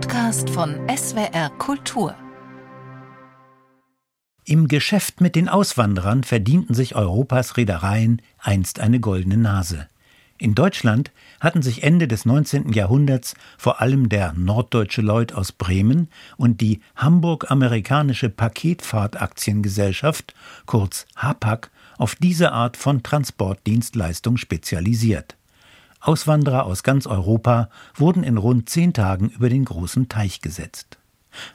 [0.00, 2.14] Podcast von SWR Kultur.
[4.44, 9.88] Im Geschäft mit den Auswanderern verdienten sich Europas Reedereien einst eine goldene Nase.
[10.38, 11.10] In Deutschland
[11.40, 12.72] hatten sich Ende des 19.
[12.72, 16.06] Jahrhunderts vor allem der Norddeutsche Lloyd aus Bremen
[16.36, 20.32] und die Hamburg-Amerikanische Paketfahrtaktiengesellschaft,
[20.66, 25.37] kurz HAPAG, auf diese Art von Transportdienstleistung spezialisiert.
[26.00, 30.98] Auswanderer aus ganz Europa wurden in rund zehn Tagen über den großen Teich gesetzt.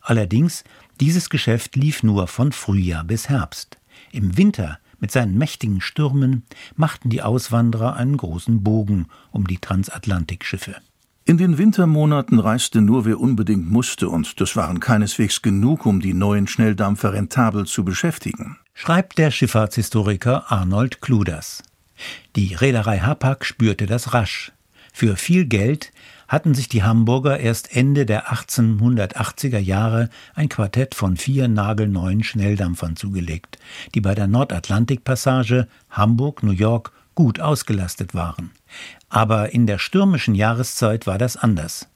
[0.00, 0.64] Allerdings,
[1.00, 3.78] dieses Geschäft lief nur von Frühjahr bis Herbst.
[4.12, 6.44] Im Winter mit seinen mächtigen Stürmen
[6.76, 10.76] machten die Auswanderer einen großen Bogen um die Transatlantikschiffe.
[11.24, 16.14] In den Wintermonaten reiste nur wer unbedingt musste, und das waren keineswegs genug, um die
[16.14, 18.58] neuen Schnelldampfer rentabel zu beschäftigen.
[18.74, 21.62] Schreibt der Schifffahrtshistoriker Arnold Kluders.
[22.36, 24.52] Die Reederei Hapag spürte das rasch.
[24.92, 25.92] Für viel Geld
[26.28, 32.96] hatten sich die Hamburger erst Ende der 1880er Jahre ein Quartett von vier nagelneuen Schnelldampfern
[32.96, 33.58] zugelegt,
[33.94, 38.50] die bei der Nordatlantikpassage Hamburg-New York gut ausgelastet waren.
[39.08, 41.88] Aber in der stürmischen Jahreszeit war das anders.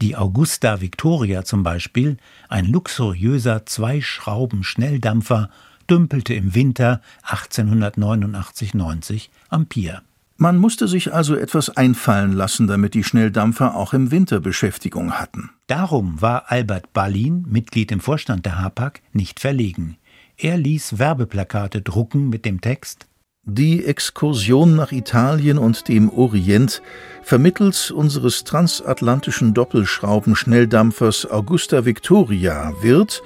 [0.00, 2.16] Die Augusta Victoria zum Beispiel,
[2.48, 5.50] ein luxuriöser Zweischrauben-Schnelldampfer,
[5.90, 10.02] dümpelte im Winter 1889-90 am Pier.
[10.36, 15.50] Man musste sich also etwas einfallen lassen, damit die Schnelldampfer auch im Winter Beschäftigung hatten.
[15.68, 19.96] Darum war Albert Ballin, Mitglied im Vorstand der HAPAG, nicht verlegen.
[20.36, 23.06] Er ließ Werbeplakate drucken mit dem Text
[23.44, 26.82] Die Exkursion nach Italien und dem Orient
[27.22, 33.22] vermittels unseres transatlantischen Doppelschrauben-Schnelldampfers Augusta Victoria wird,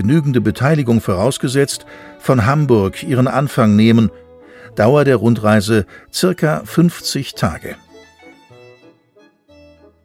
[0.00, 1.84] genügende Beteiligung vorausgesetzt,
[2.18, 4.10] von Hamburg ihren Anfang nehmen
[4.74, 7.76] Dauer der Rundreise circa 50 Tage.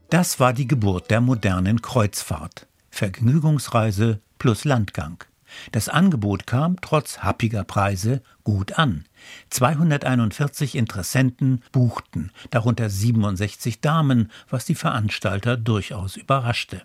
[0.10, 2.68] Das war die Geburt der modernen Kreuzfahrt.
[2.90, 5.24] Vergnügungsreise plus Landgang.
[5.72, 9.06] Das Angebot kam trotz happiger Preise gut an.
[9.52, 16.82] 241 Interessenten buchten, darunter 67 Damen, was die Veranstalter durchaus überraschte.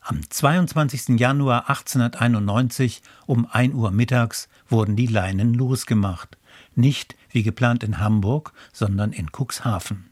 [0.00, 1.18] Am 22.
[1.18, 6.36] Januar 1891 um 1 Uhr mittags wurden die Leinen losgemacht
[6.74, 10.10] nicht wie geplant in Hamburg, sondern in Cuxhaven.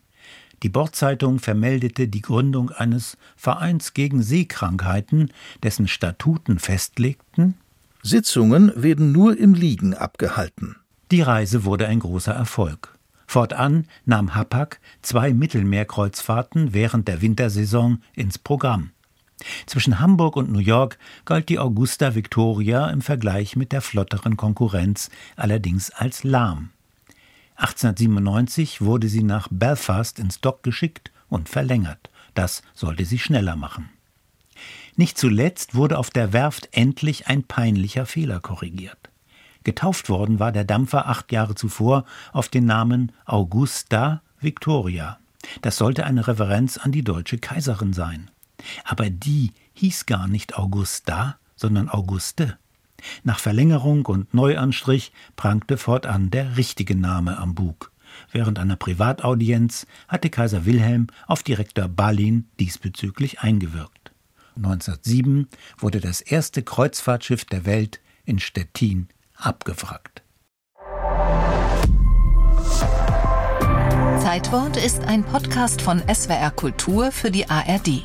[0.62, 5.32] Die Bordzeitung vermeldete die Gründung eines Vereins gegen Seekrankheiten,
[5.62, 7.54] dessen Statuten festlegten
[8.02, 10.76] Sitzungen werden nur im Liegen abgehalten.
[11.10, 12.96] Die Reise wurde ein großer Erfolg.
[13.26, 18.90] Fortan nahm Hapag zwei Mittelmeerkreuzfahrten während der Wintersaison ins Programm.
[19.66, 25.10] Zwischen Hamburg und New York galt die Augusta Victoria im Vergleich mit der flotteren Konkurrenz
[25.36, 26.70] allerdings als lahm.
[27.56, 32.10] 1897 wurde sie nach Belfast ins Dock geschickt und verlängert.
[32.34, 33.90] Das sollte sie schneller machen.
[34.96, 39.10] Nicht zuletzt wurde auf der Werft endlich ein peinlicher Fehler korrigiert.
[39.64, 45.18] Getauft worden war der Dampfer acht Jahre zuvor auf den Namen Augusta Victoria.
[45.62, 48.30] Das sollte eine Reverenz an die deutsche Kaiserin sein.
[48.84, 52.58] Aber die hieß gar nicht Augusta, sondern Auguste.
[53.22, 57.92] Nach Verlängerung und Neuanstrich prangte fortan der richtige Name am Bug.
[58.32, 64.12] Während einer Privataudienz hatte Kaiser Wilhelm auf Direktor Balin diesbezüglich eingewirkt.
[64.56, 65.48] 1907
[65.78, 70.22] wurde das erste Kreuzfahrtschiff der Welt in Stettin abgewrackt.
[74.20, 78.04] Zeitwort ist ein Podcast von SWR Kultur für die ARD.